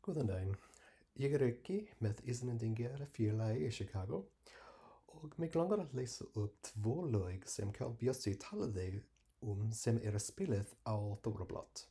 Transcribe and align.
Góðan 0.00 0.54
Ég 1.20 1.34
er 1.36 1.42
ekki 1.44 1.74
með 2.00 2.20
Íslendingar 2.32 3.02
félagi 3.12 3.66
í 3.66 3.72
Chicago 3.76 4.22
og 5.12 5.34
mig 5.42 5.56
langar 5.58 5.82
að 5.82 5.92
lesa 5.98 6.24
upp 6.40 6.54
två 6.70 6.94
lög 7.12 7.44
sem 7.44 7.72
Carl 7.76 7.92
Bjössi 8.00 8.32
talaði 8.40 9.02
um 9.44 9.66
sem 9.76 9.98
eru 10.00 10.22
spilið 10.22 10.72
á 10.88 10.96
Þórablott. 11.26 11.84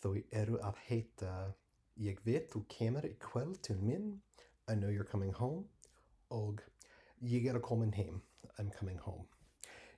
Þau 0.00 0.14
eru 0.30 0.56
að 0.64 0.80
heita 0.86 1.34
Ég 2.00 2.24
veit 2.24 2.48
þú 2.54 2.64
kemur 2.72 3.04
í 3.04 3.12
kvöld 3.20 3.60
til 3.66 3.76
minn, 3.76 4.22
I 4.64 4.72
know 4.72 4.88
you're 4.88 5.04
coming 5.04 5.36
home 5.36 5.66
og 6.30 6.64
Ég 7.20 7.44
er 7.46 7.60
að 7.60 7.66
komin 7.68 7.92
heim, 7.92 8.22
I'm 8.56 8.72
coming 8.72 8.98
home. 9.04 9.28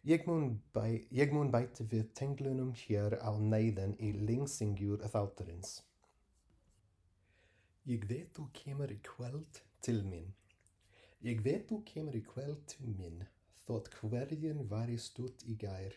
Ég 0.05 0.27
mun, 0.27 0.59
bæ, 0.75 1.07
ég 1.15 1.31
mun 1.33 1.55
bæta 1.55 1.87
við 1.89 2.11
tenglunum 2.19 2.75
hér 2.83 3.21
á 3.23 3.33
neyðan 3.39 3.95
í 4.03 4.11
lengsingjur 4.19 5.07
þáttarins. 5.15 5.79
Ég 7.85 8.05
veit 8.09 8.31
þú 8.33 8.47
kemur 8.57 8.89
í 8.89 8.97
kvöld 9.05 9.59
til 9.85 9.99
minn. 10.09 10.31
Ég 11.21 11.43
veit 11.45 11.67
þú 11.69 11.83
kemur 11.91 12.15
í 12.17 12.23
kvöld 12.25 12.63
til 12.73 12.93
minn, 12.97 13.19
þótt 13.67 13.91
hverjum 13.99 14.63
væri 14.71 14.95
stutt 14.97 15.43
í 15.45 15.57
gær. 15.61 15.93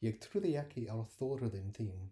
Ég 0.00 0.16
trúði 0.24 0.54
ekki 0.56 0.86
á 0.88 0.96
þóruðin 1.18 1.74
þín. 1.76 2.06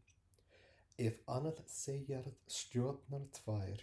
Ef 1.01 1.23
annað 1.25 1.63
segjar 1.73 2.29
stjórnar 2.53 3.25
tvær, 3.39 3.81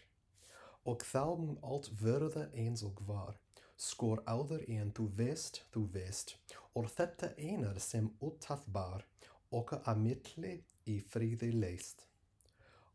og 0.85 1.05
þá 1.09 1.23
mun 1.41 1.57
allt 1.71 1.89
verða 2.03 2.43
eins 2.53 2.83
og 2.85 3.01
var, 3.07 3.39
skor 3.81 4.21
áður 4.29 4.61
en 4.75 4.91
þú 4.93 5.07
veist, 5.21 5.63
þú 5.73 5.87
veist, 5.95 6.35
og 6.77 6.91
þetta 6.93 7.31
einar 7.39 7.79
sem 7.81 8.11
útafbar, 8.21 9.07
okkar 9.49 9.81
að 9.89 10.05
milli 10.05 10.53
í 10.85 10.99
fríði 11.01 11.49
leist. 11.55 12.05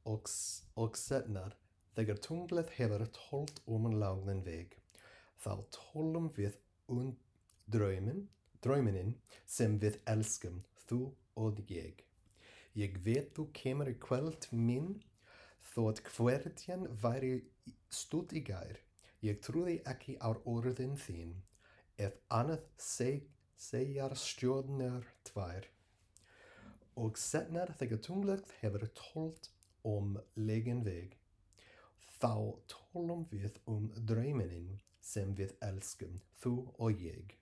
Og, 0.07 0.31
og 0.79 0.95
setnar, 0.97 1.59
Þegar 2.01 2.21
tunglið 2.25 2.71
hefur 2.79 3.03
tólt 3.13 3.59
um 3.69 3.83
langan 4.01 4.39
veg, 4.41 4.71
þá 5.37 5.51
tólum 5.77 6.31
við 6.33 6.55
um 6.89 7.11
draumin, 7.69 8.23
drauminin 8.65 9.11
sem 9.45 9.75
við 9.83 9.99
elskum, 10.09 10.63
þú 10.89 11.01
og 11.45 11.61
ég. 11.69 12.01
Ég 12.73 12.97
veit 13.05 13.35
þú 13.37 13.45
kemur 13.61 13.93
í 13.93 13.99
kvöld 14.01 14.49
minn, 14.49 14.95
þótt 15.75 16.01
hverjan 16.15 16.89
væri 17.05 17.35
stutt 17.93 18.33
í 18.33 18.47
gær. 18.49 18.81
Ég 19.21 19.45
trúði 19.45 19.77
ekki 19.93 20.17
á 20.25 20.33
orðin 20.49 20.97
þín, 21.05 21.37
ef 22.01 22.17
annað 22.33 22.65
seg, 22.81 23.29
segjar 23.61 24.17
stjórnar 24.17 25.05
tvær. 25.29 25.69
Og 26.97 27.21
setnar 27.21 27.77
þegar 27.77 28.07
tunglið 28.09 28.59
hefur 28.65 28.89
tólt 29.05 29.53
um 29.85 30.17
legin 30.49 30.81
veg, 30.89 31.20
Þá 32.21 32.35
tólum 32.69 33.25
við 33.31 33.55
um 33.71 33.87
drauminin 34.09 34.75
sem 35.01 35.33
við 35.39 35.55
elskum, 35.65 36.19
þú 36.43 36.55
og 36.77 37.01
ég. 37.01 37.37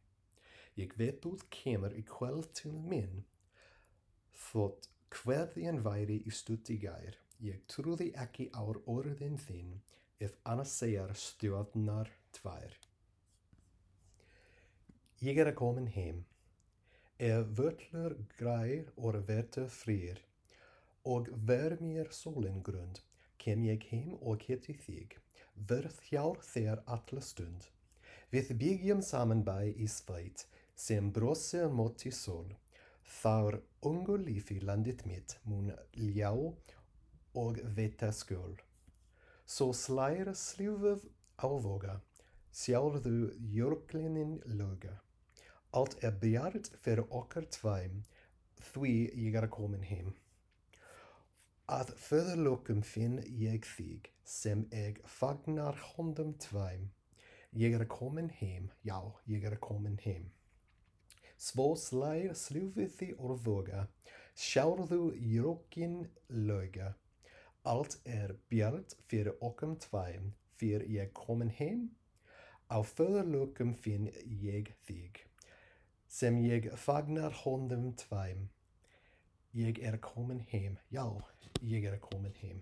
Ég 0.78 0.92
veit 1.00 1.18
þú 1.24 1.32
kemur 1.50 1.96
í 1.98 2.04
kvöld 2.06 2.52
til 2.54 2.76
minn, 2.90 3.24
þótt 4.48 4.86
hverðin 5.10 5.82
væri 5.82 6.20
í 6.22 6.34
stutt 6.34 6.70
í 6.70 6.78
gær. 6.84 7.18
Ég 7.42 7.64
trúði 7.70 8.12
ekki 8.22 8.48
á 8.54 8.62
orðin 8.66 9.38
þín, 9.42 9.80
ef 10.22 10.38
annars 10.46 10.76
segjar 10.78 11.14
stjórnar 11.18 12.10
tvær. 12.38 12.78
Ég 15.26 15.38
er 15.42 15.50
að 15.50 15.58
komin 15.58 15.90
heim. 15.90 16.24
Er 17.18 17.42
völlur 17.58 18.14
grær 18.38 18.92
og 18.94 19.18
verður 19.26 19.70
frýr, 19.74 20.22
og 21.02 21.30
ver 21.50 21.74
mér 21.82 22.12
sólinn 22.14 22.62
grund, 22.62 23.02
kem 23.48 23.62
ég 23.64 23.84
heim 23.88 24.16
og 24.20 24.42
hitti 24.44 24.74
þig, 24.76 25.14
verð 25.68 26.00
hjár 26.10 26.40
þér 26.44 26.82
alla 26.94 27.20
stund. 27.24 27.68
Við 28.28 28.50
byggjum 28.60 29.00
saman 29.00 29.40
bæ 29.46 29.70
í 29.72 29.86
sveit, 29.88 30.42
sem 30.76 31.08
brosir 31.16 31.70
móti 31.72 32.12
sól. 32.12 32.50
Þar 33.08 33.56
ungu 33.88 34.18
lífi 34.20 34.58
landið 34.60 35.06
mitt 35.08 35.38
mun 35.48 35.72
ljá 35.96 36.28
og 37.40 37.62
veta 37.78 38.12
skjól. 38.12 38.58
Svo 39.48 39.72
slæra 39.72 40.36
slúfið 40.36 41.08
á 41.40 41.48
voga, 41.48 41.96
sjálfðu 42.52 43.32
jörglinin 43.56 44.42
löga. 44.60 44.98
Allt 45.72 45.96
er 46.04 46.20
bjart 46.20 46.68
fyrir 46.84 47.08
okkar 47.08 47.48
tvæm, 47.56 48.02
því 48.74 48.96
ég 49.24 49.40
er 49.40 49.48
komin 49.48 49.88
heim. 49.88 50.12
Að 51.68 51.90
föðurlokum 52.00 52.78
finn 52.80 53.18
ég 53.36 53.66
þig, 53.68 54.06
sem 54.24 54.62
ég 54.72 55.02
fagnar 55.04 55.76
hondum 55.90 56.30
tvæm. 56.40 56.86
Ég 57.52 57.76
er 57.76 57.84
komin 57.92 58.30
heim, 58.38 58.70
já, 58.80 58.96
ég 59.28 59.44
er 59.44 59.58
komin 59.60 59.98
heim. 60.00 60.30
Svo 61.36 61.74
slær 61.76 62.32
slúfið 62.32 62.96
því 62.96 63.10
orðvoga, 63.20 63.84
sjárðu 64.32 65.12
jókin 65.20 66.00
löga. 66.32 66.94
Allt 67.68 68.00
er 68.08 68.38
bjart 68.48 68.96
fyrir 69.04 69.36
okkum 69.44 69.76
tvæm, 69.84 70.32
fyrir 70.56 70.88
ég 70.88 71.12
komin 71.12 71.52
heim. 71.60 71.90
Á 72.72 72.80
föðurlokum 72.80 73.76
finn 73.76 74.08
ég 74.24 74.72
þig, 74.88 75.20
sem 76.08 76.40
ég 76.48 76.72
fagnar 76.80 77.36
hondum 77.44 77.90
tvæm. 77.92 78.48
Ég 79.58 79.78
er 79.82 79.98
komin 79.98 80.40
heim, 80.50 80.78
já, 80.94 81.02
ég 81.66 81.84
er 81.84 81.98
komin 81.98 82.34
heim. 82.40 82.60